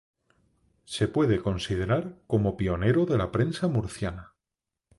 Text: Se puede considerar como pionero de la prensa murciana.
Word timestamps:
Se 0.85 1.07
puede 1.07 1.43
considerar 1.43 2.17
como 2.25 2.57
pionero 2.57 3.05
de 3.05 3.19
la 3.19 3.31
prensa 3.31 3.67
murciana. 3.67 4.33